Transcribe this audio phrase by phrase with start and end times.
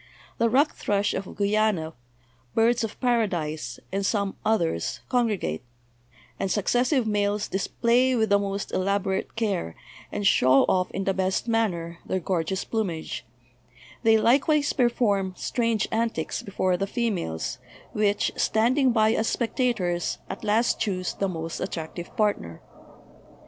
[0.39, 1.93] The rock thrush of Guiana,
[2.55, 5.61] birds of paradise, and some oth ers, congregate;
[6.39, 9.75] and successive males display with the most elaborate care,
[10.11, 13.27] and show off in the best manner, their gorgeous plumage;
[14.01, 17.59] they likewise perform strange antics before the females,
[17.91, 22.59] which, standing by as spectators, at last choose the most attractive partner.